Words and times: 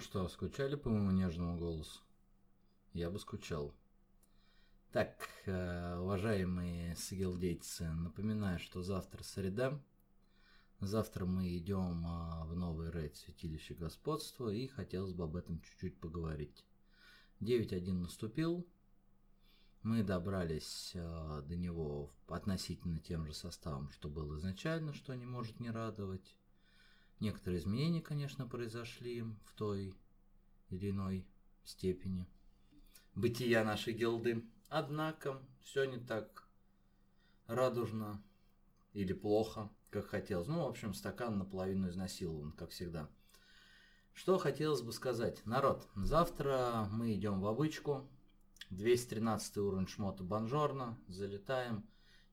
Что, 0.00 0.26
скучали 0.28 0.76
по 0.76 0.88
моему 0.88 1.10
нежному 1.10 1.58
голосу? 1.58 2.00
Я 2.94 3.10
бы 3.10 3.18
скучал. 3.18 3.74
Так, 4.92 5.28
э, 5.44 5.98
уважаемые 5.98 6.96
сагилдейцы, 6.96 7.84
напоминаю, 7.90 8.58
что 8.58 8.82
завтра 8.82 9.22
среда. 9.22 9.78
Завтра 10.80 11.26
мы 11.26 11.54
идем 11.58 12.02
а, 12.06 12.46
в 12.46 12.56
новый 12.56 12.90
рейд 12.90 13.14
Святилище 13.14 13.74
Господства 13.74 14.48
и 14.48 14.66
хотелось 14.66 15.12
бы 15.12 15.24
об 15.24 15.36
этом 15.36 15.60
чуть-чуть 15.60 16.00
поговорить. 16.00 16.64
9.1 17.40 17.92
наступил. 17.92 18.66
Мы 19.82 20.02
добрались 20.02 20.92
а, 20.96 21.42
до 21.42 21.56
него 21.56 22.10
относительно 22.26 23.00
тем 23.00 23.26
же 23.26 23.34
составом, 23.34 23.90
что 23.90 24.08
было 24.08 24.38
изначально, 24.38 24.94
что 24.94 25.14
не 25.14 25.26
может 25.26 25.60
не 25.60 25.70
радовать. 25.70 26.34
Некоторые 27.20 27.60
изменения, 27.60 28.00
конечно, 28.00 28.46
произошли 28.46 29.22
в 29.22 29.52
той 29.54 29.94
или 30.70 30.90
иной 30.90 31.26
степени 31.64 32.26
бытия 33.14 33.62
нашей 33.62 33.92
гилды. 33.92 34.42
Однако 34.68 35.38
все 35.62 35.84
не 35.84 35.98
так 35.98 36.48
радужно 37.46 38.22
или 38.94 39.12
плохо, 39.12 39.70
как 39.90 40.06
хотелось. 40.06 40.48
Ну, 40.48 40.64
в 40.64 40.68
общем, 40.68 40.94
стакан 40.94 41.36
наполовину 41.36 41.90
изнасилован, 41.90 42.52
как 42.52 42.70
всегда. 42.70 43.08
Что 44.14 44.38
хотелось 44.38 44.82
бы 44.82 44.92
сказать. 44.92 45.44
Народ, 45.44 45.86
завтра 45.96 46.88
мы 46.90 47.12
идем 47.14 47.40
в 47.40 47.46
обычку. 47.46 48.08
213 48.70 49.58
уровень 49.58 49.88
шмота 49.88 50.24
Бонжорно. 50.24 50.98
Залетаем. 51.08 51.84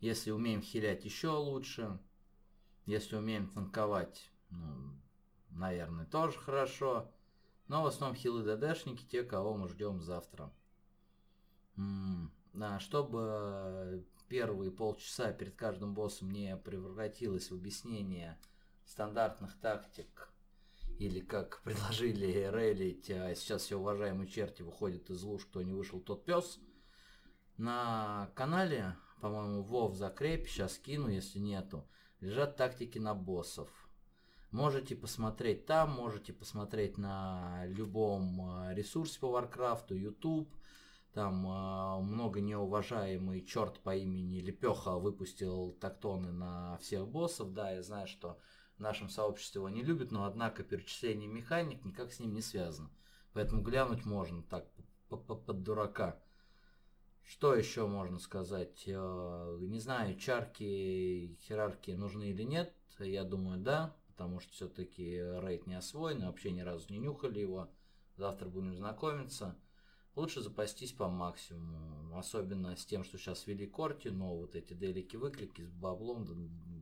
Если 0.00 0.30
умеем 0.30 0.62
хилять 0.62 1.04
еще 1.04 1.30
лучше. 1.30 1.98
Если 2.84 3.16
умеем 3.16 3.48
танковать, 3.48 4.30
ну, 4.50 5.00
наверное, 5.50 6.06
тоже 6.06 6.38
хорошо. 6.38 7.10
Но 7.68 7.82
в 7.82 7.86
основном 7.86 8.16
хилы 8.16 8.42
ДДшники, 8.42 9.04
те, 9.04 9.24
кого 9.24 9.56
мы 9.56 9.68
ждем 9.68 10.00
завтра. 10.00 10.52
А, 11.76 12.78
чтобы 12.78 14.06
первые 14.28 14.70
полчаса 14.70 15.32
перед 15.32 15.56
каждым 15.56 15.94
боссом 15.94 16.30
не 16.30 16.56
превратилось 16.56 17.50
в 17.50 17.54
объяснение 17.54 18.38
стандартных 18.84 19.58
тактик, 19.60 20.30
или 20.98 21.20
как 21.20 21.60
предложили 21.62 22.50
рейлить, 22.52 23.10
а 23.10 23.34
сейчас 23.34 23.62
все 23.62 23.76
уважаемые 23.76 24.28
черти 24.28 24.62
выходят 24.62 25.10
из 25.10 25.22
луж, 25.22 25.44
кто 25.46 25.62
не 25.62 25.72
вышел, 25.72 26.00
тот 26.00 26.24
пес. 26.24 26.58
На 27.56 28.30
канале, 28.34 28.96
по-моему, 29.20 29.62
в 29.62 29.94
закрепе, 29.94 30.46
сейчас 30.46 30.78
кину, 30.78 31.08
если 31.08 31.38
нету, 31.38 31.88
лежат 32.20 32.56
тактики 32.56 32.98
на 32.98 33.14
боссов. 33.14 33.68
Можете 34.50 34.94
посмотреть 34.94 35.66
там, 35.66 35.90
можете 35.90 36.32
посмотреть 36.32 36.98
на 36.98 37.66
любом 37.66 38.40
а, 38.42 38.74
ресурсе 38.74 39.18
по 39.20 39.30
Варкрафту, 39.30 39.94
YouTube, 39.94 40.48
там 41.16 41.46
э, 41.46 42.02
многонеуважаемый 42.02 43.42
черт 43.42 43.80
по 43.80 43.96
имени 43.96 44.38
Лепеха 44.40 44.98
выпустил 44.98 45.72
тактоны 45.80 46.30
на 46.30 46.76
всех 46.76 47.08
боссов. 47.08 47.54
Да, 47.54 47.70
я 47.70 47.82
знаю, 47.82 48.06
что 48.06 48.38
в 48.76 48.80
нашем 48.80 49.08
сообществе 49.08 49.60
его 49.60 49.70
не 49.70 49.82
любят, 49.82 50.12
но 50.12 50.26
однако 50.26 50.62
перечисление 50.62 51.26
механик 51.26 51.82
никак 51.86 52.12
с 52.12 52.20
ним 52.20 52.34
не 52.34 52.42
связано. 52.42 52.90
Поэтому 53.32 53.62
глянуть 53.62 54.04
можно 54.04 54.42
так, 54.42 54.66
под 55.08 55.62
дурака. 55.62 56.20
Что 57.22 57.54
еще 57.54 57.86
можно 57.86 58.18
сказать? 58.18 58.84
Э, 58.86 59.58
не 59.62 59.80
знаю, 59.80 60.18
чарки, 60.18 61.38
херархии 61.40 61.92
нужны 61.92 62.24
или 62.24 62.42
нет. 62.42 62.74
Я 62.98 63.24
думаю, 63.24 63.58
да, 63.58 63.96
потому 64.16 64.40
что 64.40 64.52
все-таки 64.52 65.18
рейд 65.40 65.66
не 65.66 65.74
освоен, 65.74 66.24
вообще 66.24 66.50
ни 66.50 66.60
разу 66.60 66.86
не 66.90 66.98
нюхали 66.98 67.40
его. 67.40 67.68
Завтра 68.16 68.48
будем 68.48 68.74
знакомиться 68.74 69.56
лучше 70.16 70.40
запастись 70.40 70.92
по 70.92 71.08
максимуму. 71.08 72.16
Особенно 72.18 72.74
с 72.74 72.84
тем, 72.84 73.04
что 73.04 73.18
сейчас 73.18 73.46
ввели 73.46 73.66
корти, 73.66 74.08
но 74.08 74.34
вот 74.34 74.56
эти 74.56 74.72
делики-выклики 74.72 75.62
с 75.62 75.70
баблом 75.70 76.26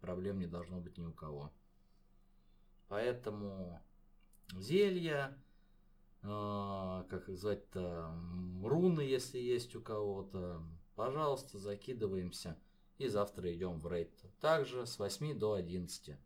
проблем 0.00 0.38
не 0.38 0.46
должно 0.46 0.80
быть 0.80 0.96
ни 0.96 1.04
у 1.04 1.12
кого. 1.12 1.52
Поэтому 2.88 3.82
зелья, 4.54 5.36
э, 6.22 7.04
как 7.10 7.28
их 7.28 7.36
звать-то, 7.36 8.14
руны, 8.62 9.00
если 9.00 9.38
есть 9.38 9.74
у 9.74 9.82
кого-то, 9.82 10.62
пожалуйста, 10.94 11.58
закидываемся. 11.58 12.56
И 12.98 13.08
завтра 13.08 13.52
идем 13.52 13.78
в 13.78 13.92
рейд. 13.92 14.10
Также 14.40 14.86
с 14.86 14.98
8 14.98 15.38
до 15.38 15.52
11. 15.54 16.16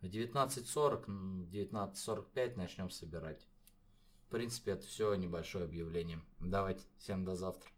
В 0.00 0.06
19.40, 0.06 1.50
19.45 1.50 2.56
начнем 2.56 2.90
собирать. 2.90 3.46
В 4.26 4.30
принципе, 4.30 4.72
это 4.72 4.86
все 4.86 5.14
небольшое 5.14 5.64
объявление. 5.64 6.20
Давайте, 6.38 6.84
всем 6.96 7.24
до 7.24 7.34
завтра. 7.36 7.70